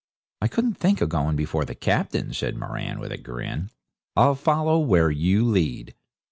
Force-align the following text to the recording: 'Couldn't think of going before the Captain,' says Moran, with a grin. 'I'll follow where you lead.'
'Couldn't 0.49 0.79
think 0.79 0.99
of 0.99 1.09
going 1.09 1.35
before 1.35 1.63
the 1.63 1.75
Captain,' 1.75 2.33
says 2.33 2.55
Moran, 2.55 2.97
with 2.99 3.11
a 3.11 3.19
grin. 3.19 3.69
'I'll 4.17 4.33
follow 4.33 4.79
where 4.79 5.11
you 5.11 5.45
lead.' 5.45 5.93